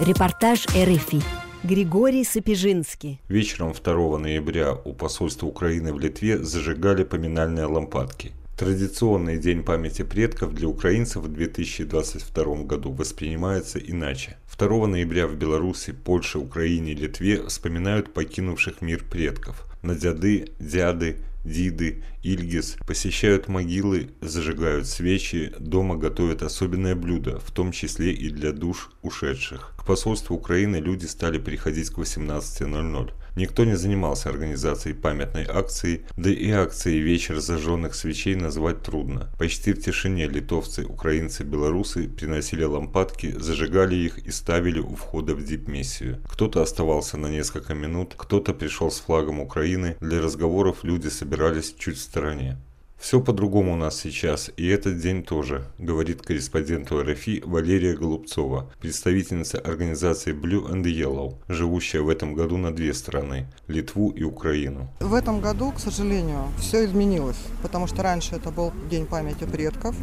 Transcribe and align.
Репортаж 0.00 0.66
РФИ. 0.66 1.22
Григорий 1.62 2.24
Сапежинский. 2.24 3.20
Вечером 3.28 3.72
2 3.72 4.18
ноября 4.18 4.72
у 4.72 4.92
посольства 4.92 5.46
Украины 5.46 5.92
в 5.92 6.00
Литве 6.00 6.38
зажигали 6.38 7.04
поминальные 7.04 7.66
лампадки. 7.66 8.32
Традиционный 8.58 9.38
День 9.38 9.62
памяти 9.62 10.02
предков 10.02 10.52
для 10.52 10.66
украинцев 10.66 11.22
в 11.22 11.28
2022 11.32 12.64
году 12.64 12.90
воспринимается 12.90 13.78
иначе. 13.78 14.36
2 14.58 14.88
ноября 14.88 15.28
в 15.28 15.36
Беларуси, 15.36 15.92
Польше, 15.92 16.38
Украине 16.38 16.90
и 16.90 16.96
Литве 16.96 17.46
вспоминают 17.46 18.12
покинувших 18.12 18.80
мир 18.80 19.04
предков. 19.08 19.64
На 19.84 19.94
дяды, 19.94 20.46
дяды, 20.58 21.18
Диды, 21.44 22.02
Ильгис 22.22 22.78
посещают 22.86 23.48
могилы, 23.48 24.08
зажигают 24.22 24.86
свечи, 24.86 25.52
дома 25.58 25.96
готовят 25.96 26.42
особенное 26.42 26.96
блюдо, 26.96 27.38
в 27.38 27.50
том 27.50 27.70
числе 27.70 28.14
и 28.14 28.30
для 28.30 28.52
душ 28.52 28.90
ушедших. 29.02 29.74
К 29.76 29.84
посольству 29.84 30.34
Украины 30.36 30.76
люди 30.76 31.04
стали 31.04 31.36
приходить 31.36 31.90
к 31.90 31.98
18.00. 31.98 33.12
Никто 33.36 33.64
не 33.64 33.76
занимался 33.76 34.28
организацией 34.28 34.94
памятной 34.94 35.44
акции, 35.44 36.04
да 36.16 36.30
и 36.30 36.50
акции 36.50 36.98
«Вечер 36.98 37.40
зажженных 37.40 37.94
свечей» 37.94 38.36
назвать 38.36 38.82
трудно. 38.82 39.28
Почти 39.38 39.72
в 39.72 39.82
тишине 39.82 40.28
литовцы, 40.28 40.84
украинцы, 40.84 41.42
белорусы 41.42 42.08
приносили 42.08 42.62
лампадки, 42.62 43.34
зажигали 43.36 43.96
их 43.96 44.18
и 44.18 44.30
ставили 44.30 44.78
у 44.78 44.94
входа 44.94 45.34
в 45.34 45.44
дипмиссию. 45.44 46.20
Кто-то 46.30 46.62
оставался 46.62 47.16
на 47.16 47.26
несколько 47.26 47.74
минут, 47.74 48.14
кто-то 48.16 48.54
пришел 48.54 48.90
с 48.90 49.00
флагом 49.00 49.40
Украины. 49.40 49.96
Для 50.00 50.20
разговоров 50.20 50.84
люди 50.84 51.08
собирались 51.08 51.74
чуть 51.76 51.96
в 51.96 52.02
стороне. 52.02 52.58
Все 53.04 53.20
по-другому 53.20 53.74
у 53.74 53.76
нас 53.76 54.00
сейчас, 54.00 54.50
и 54.56 54.66
этот 54.66 54.98
день 54.98 55.22
тоже, 55.22 55.66
говорит 55.76 56.22
корреспонденту 56.22 57.02
РФИ 57.02 57.42
Валерия 57.44 57.94
Голубцова, 57.94 58.72
представительница 58.80 59.58
организации 59.58 60.32
Blue 60.32 60.72
and 60.72 60.84
Yellow, 60.84 61.34
живущая 61.46 62.00
в 62.00 62.08
этом 62.08 62.32
году 62.32 62.56
на 62.56 62.74
две 62.74 62.94
страны– 62.94 63.46
Литву 63.68 64.08
и 64.08 64.22
Украину. 64.22 64.88
В 65.00 65.12
этом 65.12 65.42
году, 65.42 65.70
к 65.72 65.80
сожалению, 65.80 66.48
все 66.58 66.86
изменилось, 66.86 67.36
потому 67.60 67.88
что 67.88 68.02
раньше 68.02 68.36
это 68.36 68.50
был 68.50 68.72
День 68.88 69.04
памяти 69.04 69.44
предков, 69.44 69.94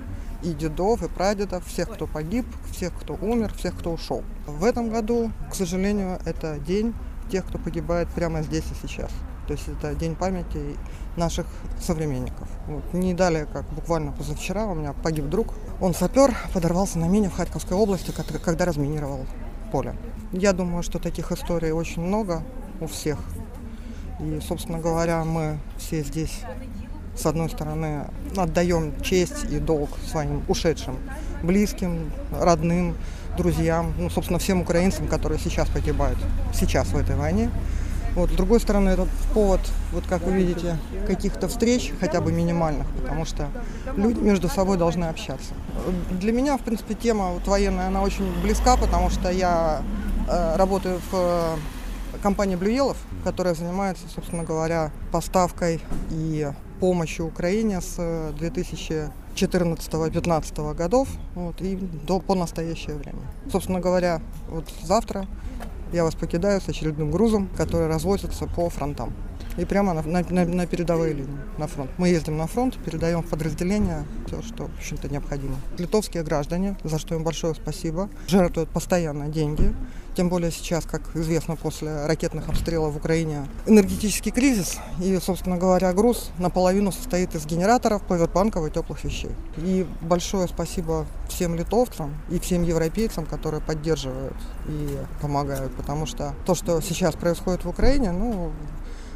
и 0.44 0.53
дедов, 0.53 1.02
и 1.02 1.09
прадедов, 1.09 1.66
всех, 1.66 1.90
кто 1.90 2.06
погиб, 2.06 2.45
всех, 2.72 2.94
кто 3.00 3.16
умер, 3.16 3.52
всех, 3.58 3.80
кто 3.80 3.94
ушел. 3.94 4.23
В 4.45 4.64
этом 4.64 4.92
году, 4.92 5.31
к 5.50 5.56
сожалению, 5.56 6.20
это 6.23 6.59
день 6.59 6.94
тех, 7.31 7.47
кто 7.47 7.58
погибает 7.58 8.09
прямо 8.09 8.44
здесь 8.44 8.66
и 8.66 8.88
сейчас. 8.88 9.09
То 9.52 9.57
есть 9.57 9.67
это 9.67 9.94
день 9.95 10.16
памяти 10.16 10.77
наших 11.17 11.45
современников. 11.77 12.47
Вот. 12.67 12.94
Не 12.94 13.13
далее, 13.13 13.45
как 13.52 13.66
буквально 13.73 14.13
позавчера, 14.13 14.66
у 14.66 14.73
меня 14.73 14.94
погиб 14.94 15.25
друг. 15.25 15.53
Он 15.81 15.94
сапер, 15.94 16.33
подорвался 16.53 16.99
на 16.99 17.09
мине 17.09 17.27
в 17.27 17.33
Харьковской 17.33 17.75
области, 17.75 18.11
когда 18.11 18.63
разминировал 18.63 19.25
поле. 19.69 19.94
Я 20.31 20.53
думаю, 20.53 20.83
что 20.83 20.99
таких 20.99 21.33
историй 21.33 21.72
очень 21.72 22.02
много 22.02 22.44
у 22.79 22.88
всех. 22.88 23.19
И, 24.22 24.39
собственно 24.39 24.79
говоря, 24.79 25.25
мы 25.25 25.59
все 25.77 26.02
здесь, 26.02 26.39
с 27.13 27.25
одной 27.25 27.49
стороны, 27.49 28.05
отдаем 28.38 28.94
честь 29.02 29.52
и 29.52 29.59
долг 29.59 29.89
своим 30.09 30.45
ушедшим 30.47 30.95
близким, 31.44 32.09
родным, 32.31 32.95
друзьям, 33.35 33.94
ну, 33.97 34.09
собственно, 34.09 34.39
всем 34.39 34.61
украинцам, 34.61 35.07
которые 35.07 35.39
сейчас 35.39 35.67
погибают, 35.67 36.19
сейчас 36.53 36.88
в 36.88 36.97
этой 36.97 37.17
войне. 37.17 37.52
Вот, 38.16 38.30
с 38.30 38.34
другой 38.34 38.59
стороны, 38.59 38.90
это 38.90 39.08
повод, 39.34 39.62
вот 39.94 40.06
как 40.06 40.23
вы 40.23 40.34
видите, 40.34 40.78
каких-то 41.08 41.48
встреч, 41.48 41.94
хотя 42.00 42.20
бы 42.20 42.31
минимальных, 42.31 42.86
потому 43.02 43.26
что 43.26 43.48
люди 43.95 44.20
между 44.20 44.50
собой 44.50 44.78
должны 44.78 45.06
общаться. 45.06 45.53
Для 46.09 46.34
меня, 46.34 46.58
в 46.58 46.62
принципе, 46.62 46.94
тема 46.94 47.31
вот, 47.31 47.48
военная, 47.48 47.88
она 47.88 48.02
очень 48.02 48.30
близка, 48.42 48.76
потому 48.76 49.09
что 49.09 49.31
я 49.31 49.81
э, 50.28 50.56
работаю 50.58 51.00
в 51.12 51.14
э, 51.14 51.56
компании 52.22 52.58
Блюелов, 52.58 52.98
которая 53.23 53.56
занимается, 53.56 54.03
собственно 54.14 54.44
говоря, 54.44 54.91
поставкой 55.12 55.80
и 56.09 56.52
помощью 56.81 57.28
Украине 57.28 57.80
с 57.80 57.97
2014-2015 58.00 60.74
годов 60.74 61.08
вот, 61.35 61.62
и 61.62 61.75
до, 61.75 62.19
по 62.19 62.35
настоящее 62.35 62.96
время. 62.96 63.19
Собственно 63.52 63.80
говоря, 63.80 64.19
вот 64.50 64.66
завтра 64.84 65.28
я 65.94 66.03
вас 66.03 66.16
покидаю 66.16 66.62
с 66.62 66.69
очередным 66.69 67.12
грузом, 67.12 67.50
который 67.57 67.88
развозится 67.88 68.47
по 68.47 68.69
фронтам. 68.69 69.13
И 69.57 69.66
прямо 69.66 69.94
на, 69.94 70.01
на, 70.03 70.45
на 70.45 70.66
передовые 70.66 71.13
линии, 71.13 71.39
на 71.57 71.67
фронт. 71.67 71.91
Мы 71.97 72.09
ездим 72.09 72.38
на 72.38 72.47
фронт, 72.47 72.78
передаем 72.84 73.22
в 73.22 73.28
подразделения 73.28 74.06
все, 74.28 74.41
что, 74.41 74.67
в 74.67 74.78
общем-то, 74.78 75.09
необходимо. 75.09 75.56
Литовские 75.78 76.23
граждане, 76.23 76.78
за 76.84 77.00
что 77.00 77.16
им 77.16 77.23
большое 77.23 77.53
спасибо, 77.56 78.09
жертвуют 78.28 78.69
постоянно 78.69 79.28
деньги 79.28 79.73
тем 80.16 80.29
более 80.29 80.51
сейчас, 80.51 80.85
как 80.85 81.16
известно, 81.16 81.56
после 81.56 82.06
ракетных 82.06 82.50
обстрелов 82.50 82.94
в 82.94 82.97
Украине 82.97 83.47
энергетический 83.66 84.31
кризис. 84.31 84.78
И, 85.01 85.17
собственно 85.19 85.57
говоря, 85.57 85.94
груз 85.94 86.31
наполовину 86.38 86.91
состоит 86.91 87.34
из 87.35 87.45
генераторов, 87.45 88.01
повербанков 88.03 88.67
и 88.67 88.72
теплых 88.72 89.03
вещей. 89.03 89.31
И 89.57 89.88
большое 90.01 90.47
спасибо 90.47 91.06
всем 91.29 91.56
литовцам 91.56 92.13
и 92.29 92.40
всем 92.40 92.63
европейцам, 92.63 93.25
которые 93.25 93.61
поддерживают 93.61 94.35
и 94.67 94.97
помогают. 95.22 95.73
Потому 95.75 96.06
что 96.06 96.34
то, 96.45 96.56
что 96.56 96.81
сейчас 96.81 97.16
происходит 97.16 97.63
в 97.63 97.69
Украине, 97.69 98.11
ну, 98.11 98.51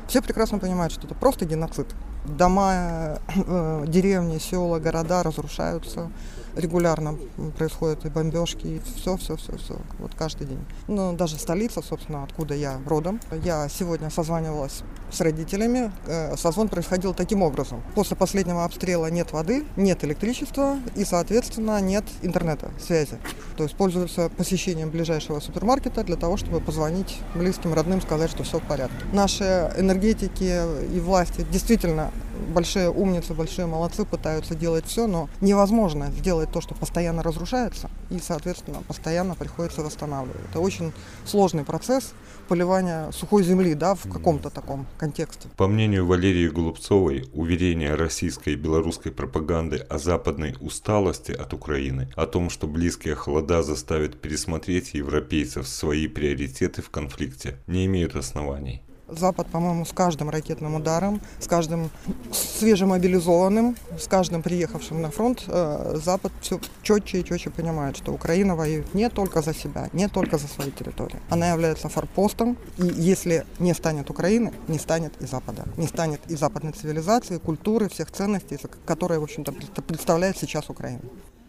все 0.08 0.22
прекрасно 0.22 0.60
понимают, 0.60 0.94
что 0.94 1.08
это 1.08 1.16
просто 1.16 1.46
геноцид. 1.46 1.88
Дома, 2.26 3.20
э, 3.48 3.86
деревни, 3.88 4.38
села, 4.40 4.80
города 4.80 5.24
разрушаются 5.24 6.12
регулярно 6.56 7.18
происходят 7.58 8.06
и 8.06 8.10
бомбежки, 8.10 8.68
и 8.68 8.82
все, 8.96 9.18
все, 9.18 9.36
все, 9.36 9.58
все, 9.58 9.78
вот 10.00 10.14
каждый 10.16 10.48
день. 10.48 10.64
Ну, 10.88 11.14
даже 11.14 11.38
столица, 11.38 11.82
собственно, 11.82 12.24
откуда 12.24 12.54
я 12.56 12.80
родом. 12.86 13.20
Я 13.44 13.68
сегодня 13.70 14.10
созванивалась 14.10 14.84
с 15.12 15.22
родителями. 15.22 15.92
Э, 16.08 16.36
созвон 16.38 16.70
происходил 16.70 17.14
таким 17.14 17.42
образом. 17.42 17.82
После 17.94 18.16
последнего 18.16 18.66
обстрела 18.66 19.08
нет 19.08 19.32
воды, 19.32 19.66
нет 19.76 20.04
электричества 20.04 20.78
и, 20.96 21.06
соответственно, 21.06 21.80
нет 21.82 22.06
интернета, 22.22 22.72
связи. 22.80 23.18
То 23.58 23.64
есть 23.64 23.76
пользуются 23.76 24.30
посещением 24.30 24.90
ближайшего 24.90 25.40
супермаркета 25.40 26.04
для 26.04 26.16
того, 26.16 26.38
чтобы 26.38 26.60
позвонить 26.60 27.20
близким, 27.36 27.74
родным, 27.74 28.02
сказать, 28.02 28.32
что 28.32 28.44
все 28.44 28.60
в 28.60 28.64
порядке. 28.64 28.96
Наши 29.14 29.72
энергетики 29.78 30.62
и 30.94 31.00
власти 31.00 31.46
действительно 31.52 32.12
большие 32.54 32.90
умницы, 32.90 33.34
большие 33.34 33.66
молодцы, 33.66 34.06
пытаются 34.06 34.56
делать 34.56 34.86
все, 34.86 35.08
но 35.08 35.30
невозможно 35.42 36.12
сделать 36.12 36.52
то, 36.52 36.62
что 36.62 36.76
постоянно 36.76 37.24
разрушается, 37.24 37.90
и, 38.10 38.20
соответственно, 38.20 38.84
постоянно 38.88 39.36
приходится 39.36 39.82
восстанавливать. 39.82 40.42
Это 40.50 40.60
очень 40.60 40.94
сложный 41.26 41.64
процесс 41.64 42.14
поливания 42.48 43.12
сухой 43.12 43.44
земли, 43.44 43.74
да, 43.74 43.96
в 43.96 44.10
каком-то 44.12 44.50
таком 44.50 44.86
контексте. 44.98 45.50
По 45.58 45.68
мнению 45.68 46.06
Валерии 46.06 46.48
Голубцовой, 46.48 47.30
уверение 47.34 47.96
российской 47.96 48.54
и 48.54 48.56
белорусской 48.56 49.12
пропаганды 49.12 49.78
о 49.78 49.98
западной 49.98 50.56
усталости 50.60 51.32
от 51.32 51.54
Украины, 51.54 52.10
о 52.16 52.26
том, 52.26 52.50
что 52.50 52.68
близкие 52.68 53.16
холода 53.16 53.64
заставят 53.64 54.22
пересмотреть 54.22 54.94
европейцев 54.94 55.68
свои 55.68 56.08
приоритеты 56.08 56.82
в 56.82 56.90
конфликте, 56.90 57.58
не 57.68 57.86
имеют 57.86 58.16
оснований. 58.16 58.85
Запад, 59.08 59.48
по-моему, 59.48 59.86
с 59.86 59.92
каждым 59.92 60.30
ракетным 60.30 60.76
ударом, 60.76 61.22
с 61.40 61.48
каждым 61.48 61.90
свежемобилизованным, 62.32 63.76
с 64.00 64.08
каждым 64.08 64.42
приехавшим 64.42 65.02
на 65.02 65.12
фронт, 65.12 65.44
э, 65.48 66.00
Запад 66.04 66.32
все 66.42 66.60
четче 66.82 67.20
и 67.20 67.24
четче 67.24 67.50
понимает, 67.50 67.98
что 67.98 68.12
Украина 68.12 68.56
воюет 68.56 68.94
не 68.94 69.10
только 69.10 69.42
за 69.42 69.54
себя, 69.54 69.90
не 69.94 70.08
только 70.08 70.38
за 70.38 70.48
свои 70.48 70.72
территории. 70.72 71.20
Она 71.30 71.52
является 71.52 71.90
форпостом, 71.90 72.58
и 72.78 72.86
если 72.86 73.46
не 73.60 73.74
станет 73.74 74.10
Украины, 74.10 74.54
не 74.68 74.80
станет 74.80 75.14
и 75.22 75.26
Запада. 75.26 75.66
Не 75.78 75.88
станет 75.88 76.22
и 76.28 76.36
западной 76.36 76.72
цивилизации, 76.72 77.38
культуры, 77.38 77.90
всех 77.90 78.12
ценностей, 78.12 78.60
которые, 78.86 79.20
в 79.20 79.24
общем-то, 79.24 79.52
представляет 79.82 80.38
сейчас 80.38 80.70
Украина. 80.70 81.02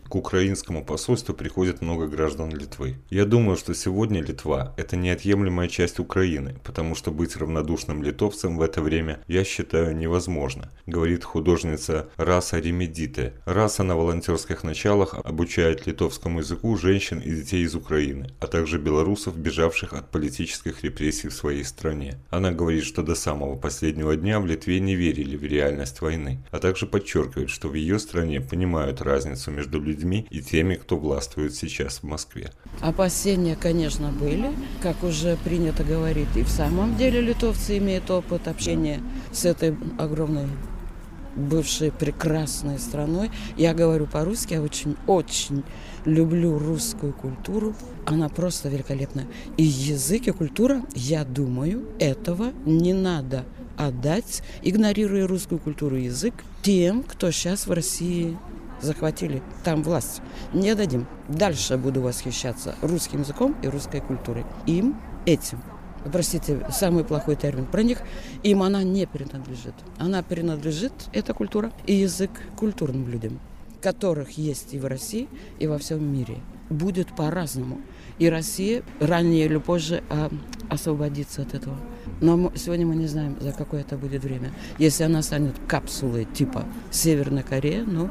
К 0.08 0.14
украинскому 0.14 0.84
посольству 0.84 1.34
приходит 1.34 1.82
много 1.82 2.06
граждан 2.06 2.50
Литвы. 2.50 2.94
Я 3.10 3.24
думаю, 3.24 3.56
что 3.56 3.74
сегодня 3.74 4.22
Литва– 4.22 4.72
это 4.76 4.96
неотъемлемая 4.96 5.66
часть 5.66 5.98
Украины, 5.98 6.54
потому 6.62 6.94
что 6.94 7.10
быть 7.10 7.36
равнодушным 7.36 8.04
литовцем 8.04 8.56
в 8.56 8.62
это 8.62 8.80
время 8.80 9.18
я 9.26 9.42
считаю 9.42 9.96
невозможно, 9.96 10.70
говорит 10.86 11.24
художница 11.24 12.08
Раса 12.16 12.60
Ремедите. 12.60 13.32
Раса 13.46 13.82
на 13.82 13.96
волонтерских 13.96 14.62
началах 14.62 15.14
обучает 15.24 15.86
литовскому 15.88 16.38
языку 16.38 16.76
женщин 16.76 17.18
и 17.18 17.30
детей 17.30 17.64
из 17.64 17.74
Украины, 17.74 18.30
а 18.38 18.46
также 18.46 18.78
белорусов, 18.78 19.36
бежавших 19.36 19.92
от 19.92 20.08
политических 20.12 20.84
репрессий 20.84 21.28
в 21.28 21.34
своей 21.34 21.64
стране. 21.64 22.18
Она 22.30 22.52
говорит, 22.52 22.84
что 22.84 23.02
до 23.02 23.16
самого 23.16 23.56
последнего 23.56 24.14
дня 24.14 24.38
в 24.38 24.46
Литве 24.46 24.78
не 24.78 24.94
верили 24.94 25.36
в 25.36 25.42
реальность 25.42 26.00
войны, 26.00 26.38
а 26.52 26.60
также 26.60 26.86
подчеркивает, 26.86 27.50
что 27.50 27.68
в 27.68 27.74
ее 27.74 27.98
стране 27.98 28.40
понимают 28.40 29.02
разницу 29.02 29.50
между 29.50 29.80
людьми 29.80 29.95
людьми 29.96 30.26
и 30.30 30.40
теми, 30.40 30.74
кто 30.74 30.96
властвует 30.96 31.54
сейчас 31.54 31.98
в 31.98 32.02
Москве. 32.04 32.52
Опасения, 32.80 33.56
конечно, 33.56 34.12
были, 34.12 34.52
как 34.82 35.02
уже 35.02 35.36
принято 35.44 35.84
говорить. 35.84 36.28
И 36.36 36.42
в 36.42 36.48
самом 36.48 36.96
деле 36.96 37.20
литовцы 37.20 37.78
имеют 37.78 38.10
опыт 38.10 38.48
общения 38.48 39.00
с 39.32 39.44
этой 39.44 39.74
огромной 39.98 40.46
бывшей 41.34 41.92
прекрасной 41.92 42.78
страной. 42.78 43.30
Я 43.56 43.74
говорю 43.74 44.06
по-русски, 44.06 44.54
я 44.54 44.62
очень-очень 44.62 45.64
люблю 46.04 46.58
русскую 46.58 47.12
культуру. 47.12 47.74
Она 48.06 48.28
просто 48.28 48.68
великолепная. 48.68 49.26
И 49.56 49.62
язык 49.62 50.28
и 50.28 50.32
культура, 50.32 50.82
я 50.94 51.24
думаю, 51.24 51.84
этого 51.98 52.52
не 52.64 52.94
надо 52.94 53.44
отдать, 53.76 54.42
игнорируя 54.62 55.26
русскую 55.26 55.58
культуру 55.58 55.96
и 55.96 56.04
язык, 56.04 56.32
тем, 56.62 57.02
кто 57.02 57.30
сейчас 57.30 57.66
в 57.66 57.72
России 57.72 58.38
захватили 58.80 59.42
там 59.64 59.82
власть. 59.82 60.22
Не 60.52 60.74
дадим. 60.74 61.06
Дальше 61.28 61.76
буду 61.76 62.00
восхищаться 62.00 62.74
русским 62.82 63.20
языком 63.20 63.56
и 63.62 63.68
русской 63.68 64.00
культурой. 64.00 64.44
Им, 64.66 64.96
этим. 65.24 65.60
Простите, 66.12 66.64
самый 66.70 67.04
плохой 67.04 67.36
термин 67.36 67.66
про 67.66 67.82
них, 67.82 67.98
им 68.42 68.62
она 68.62 68.82
не 68.82 69.06
принадлежит. 69.06 69.74
Она 69.98 70.22
принадлежит, 70.22 70.92
эта 71.12 71.34
культура, 71.34 71.72
и 71.86 71.94
язык 71.94 72.30
культурным 72.56 73.08
людям, 73.08 73.40
которых 73.82 74.38
есть 74.38 74.72
и 74.72 74.78
в 74.78 74.86
России, 74.86 75.28
и 75.58 75.66
во 75.66 75.78
всем 75.78 76.04
мире. 76.04 76.38
Будет 76.70 77.14
по-разному. 77.14 77.80
И 78.18 78.28
Россия 78.28 78.82
ранее 79.00 79.44
или 79.44 79.58
позже 79.58 80.02
а, 80.08 80.30
освободится 80.70 81.42
от 81.42 81.54
этого. 81.54 81.76
Но 82.20 82.52
сегодня 82.54 82.86
мы 82.86 82.96
не 82.96 83.06
знаем, 83.06 83.36
за 83.40 83.52
какое 83.52 83.82
это 83.82 83.96
будет 83.98 84.24
время. 84.24 84.52
Если 84.78 85.04
она 85.04 85.22
станет 85.22 85.54
капсулой 85.68 86.24
типа 86.24 86.64
Северная 86.90 87.42
Корея, 87.42 87.84
ну, 87.84 88.10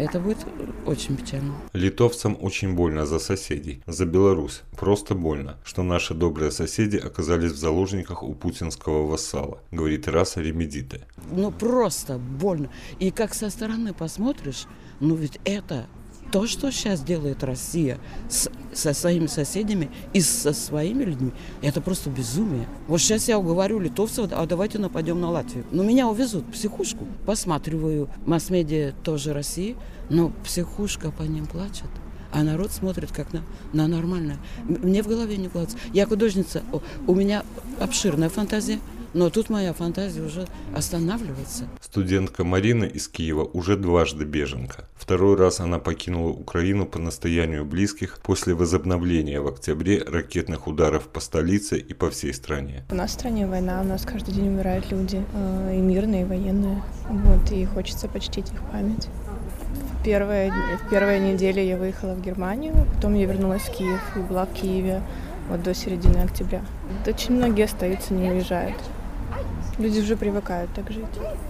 это 0.00 0.20
будет 0.20 0.38
очень 0.86 1.16
печально. 1.16 1.54
Литовцам 1.72 2.36
очень 2.40 2.74
больно 2.74 3.06
за 3.06 3.18
соседей, 3.18 3.82
за 3.86 4.06
Беларусь. 4.06 4.62
Просто 4.76 5.14
больно, 5.14 5.58
что 5.64 5.82
наши 5.82 6.14
добрые 6.14 6.50
соседи 6.50 6.96
оказались 6.96 7.52
в 7.52 7.58
заложниках 7.58 8.22
у 8.22 8.34
путинского 8.34 9.06
вассала, 9.06 9.60
говорит 9.70 10.08
Раса 10.08 10.40
Ремедита. 10.40 11.00
Ну 11.30 11.50
просто 11.50 12.18
больно. 12.18 12.70
И 12.98 13.10
как 13.10 13.34
со 13.34 13.50
стороны 13.50 13.92
посмотришь, 13.92 14.66
ну 15.00 15.14
ведь 15.14 15.38
это 15.44 15.86
то, 16.30 16.46
что 16.46 16.70
сейчас 16.70 17.02
делает 17.02 17.42
Россия 17.42 17.98
с, 18.28 18.50
со 18.72 18.94
своими 18.94 19.26
соседями 19.26 19.90
и 20.12 20.20
со 20.20 20.52
своими 20.52 21.04
людьми, 21.04 21.32
это 21.62 21.80
просто 21.80 22.10
безумие. 22.10 22.68
Вот 22.88 23.00
сейчас 23.00 23.28
я 23.28 23.38
уговорю 23.38 23.80
литовцев, 23.80 24.30
а 24.32 24.46
давайте 24.46 24.78
нападем 24.78 25.20
на 25.20 25.30
Латвию. 25.30 25.64
Но 25.70 25.82
меня 25.82 26.08
увезут 26.08 26.44
в 26.44 26.52
психушку. 26.52 27.06
Посматриваю 27.26 28.08
масс-медиа 28.26 28.92
тоже 29.02 29.32
России, 29.32 29.76
но 30.08 30.32
психушка 30.44 31.10
по 31.10 31.22
ним 31.22 31.46
плачет. 31.46 31.88
А 32.32 32.44
народ 32.44 32.70
смотрит 32.70 33.10
как 33.10 33.32
на, 33.32 33.42
на 33.72 33.88
нормальное. 33.88 34.38
Мне 34.64 35.02
в 35.02 35.08
голове 35.08 35.36
не 35.36 35.48
укладывается. 35.48 35.78
Я 35.92 36.06
художница, 36.06 36.62
у 37.06 37.14
меня 37.14 37.44
обширная 37.80 38.28
фантазия– 38.28 38.78
но 39.14 39.30
тут 39.30 39.50
моя 39.50 39.72
фантазия 39.72 40.22
уже 40.22 40.46
останавливается. 40.74 41.64
Студентка 41.80 42.44
Марина 42.44 42.84
из 42.84 43.08
Киева 43.08 43.44
уже 43.44 43.76
дважды 43.76 44.24
беженка. 44.24 44.84
Второй 44.96 45.36
раз 45.36 45.60
она 45.60 45.78
покинула 45.78 46.30
Украину 46.30 46.86
по 46.86 46.98
настоянию 46.98 47.64
близких 47.64 48.18
после 48.22 48.54
возобновления 48.54 49.40
в 49.40 49.48
октябре 49.48 50.02
ракетных 50.02 50.66
ударов 50.66 51.08
по 51.08 51.20
столице 51.20 51.78
и 51.78 51.94
по 51.94 52.10
всей 52.10 52.32
стране. 52.32 52.84
У 52.90 52.94
нас 52.94 53.10
в 53.10 53.14
стране 53.14 53.46
война, 53.46 53.80
у 53.80 53.84
нас 53.84 54.04
каждый 54.04 54.34
день 54.34 54.48
умирают 54.48 54.90
люди, 54.90 55.24
э, 55.34 55.76
и 55.76 55.80
мирные, 55.80 56.22
и 56.22 56.24
военные. 56.24 56.82
Вот, 57.08 57.50
и 57.52 57.64
хочется 57.64 58.08
почтить 58.08 58.52
их 58.52 58.60
память. 58.70 59.08
В 59.98 60.04
первые, 60.04 60.52
в 60.84 60.90
первые 60.90 61.20
недели 61.20 61.60
я 61.60 61.76
выехала 61.76 62.14
в 62.14 62.22
Германию, 62.22 62.86
потом 62.94 63.14
я 63.14 63.26
вернулась 63.26 63.62
в 63.62 63.76
Киев 63.76 64.00
и 64.16 64.20
была 64.20 64.46
в 64.46 64.52
Киеве 64.52 65.02
вот 65.48 65.62
до 65.62 65.74
середины 65.74 66.18
октября. 66.18 66.62
Очень 67.06 67.34
многие 67.34 67.64
остаются, 67.64 68.14
не 68.14 68.30
уезжают. 68.30 68.76
Люди 69.80 70.00
уже 70.00 70.14
привыкают 70.14 70.70
так 70.74 70.90
жить. 70.90 71.06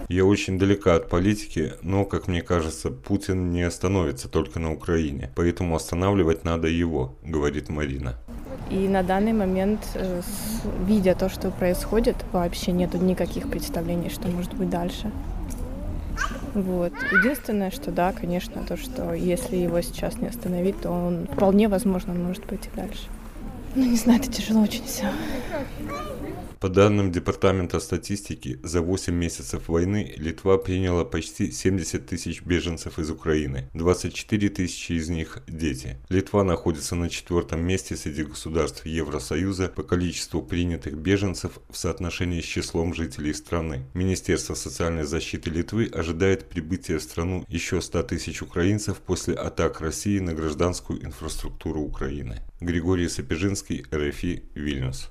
Я 0.07 0.23
очень 0.23 0.57
далека 0.57 0.95
от 0.95 1.09
политики, 1.09 1.73
но, 1.81 2.05
как 2.05 2.29
мне 2.29 2.41
кажется, 2.41 2.89
Путин 2.89 3.51
не 3.51 3.61
остановится 3.63 4.29
только 4.29 4.57
на 4.57 4.71
Украине. 4.71 5.29
Поэтому 5.35 5.75
останавливать 5.75 6.45
надо 6.45 6.69
его, 6.69 7.13
говорит 7.25 7.67
Марина. 7.67 8.15
И 8.69 8.87
на 8.87 9.03
данный 9.03 9.33
момент, 9.33 9.81
э, 9.95 10.21
видя 10.87 11.13
то, 11.13 11.27
что 11.27 11.51
происходит, 11.51 12.15
вообще 12.31 12.71
нету 12.71 12.97
никаких 12.99 13.49
представлений, 13.49 14.09
что 14.09 14.29
может 14.29 14.53
быть 14.53 14.69
дальше. 14.69 15.11
Вот. 16.53 16.93
Единственное, 17.11 17.69
что 17.69 17.91
да, 17.91 18.13
конечно, 18.13 18.63
то, 18.65 18.77
что 18.77 19.13
если 19.13 19.57
его 19.57 19.81
сейчас 19.81 20.19
не 20.19 20.27
остановить, 20.27 20.79
то 20.79 20.89
он 20.89 21.27
вполне 21.33 21.67
возможно 21.67 22.13
может 22.13 22.43
пойти 22.45 22.69
дальше. 22.73 23.09
Ну, 23.75 23.85
не 23.85 23.97
знаю, 23.97 24.19
это 24.19 24.31
тяжело 24.31 24.61
очень 24.61 24.83
все. 24.85 25.09
По 26.59 26.69
данным 26.69 27.11
Департамента 27.11 27.79
статистики, 27.79 28.59
за 28.61 28.81
8 28.81 29.11
месяцев 29.11 29.67
войны 29.67 30.13
Литва 30.17 30.59
приняла 30.59 31.03
почти 31.03 31.51
70 31.51 32.05
тысяч 32.05 32.43
беженцев 32.43 32.99
из 32.99 33.09
Украины. 33.09 33.67
24 33.73 34.49
тысячи 34.49 34.91
из 34.91 35.09
них– 35.09 35.39
дети. 35.47 35.97
Литва 36.09 36.43
находится 36.43 36.95
на 36.95 37.09
четвертом 37.09 37.65
месте 37.65 37.95
среди 37.95 38.23
государств 38.23 38.85
Евросоюза 38.85 39.69
по 39.69 39.81
количеству 39.81 40.43
принятых 40.43 40.97
беженцев 40.97 41.53
в 41.67 41.77
соотношении 41.77 42.41
с 42.41 42.45
числом 42.45 42.93
жителей 42.93 43.33
страны. 43.33 43.85
Министерство 43.95 44.53
социальной 44.53 45.05
защиты 45.05 45.49
Литвы 45.49 45.89
ожидает 45.91 46.47
прибытия 46.47 46.99
в 46.99 47.03
страну 47.03 47.43
еще 47.47 47.81
100 47.81 48.03
тысяч 48.03 48.43
украинцев 48.43 48.97
после 48.97 49.33
атак 49.33 49.81
России 49.81 50.19
на 50.19 50.35
гражданскую 50.35 51.03
инфраструктуру 51.03 51.81
Украины. 51.81 52.41
Григорий 52.61 53.09
Сапежинский, 53.09 53.85
РФИ, 53.91 54.43
Вильнюс. 54.53 55.09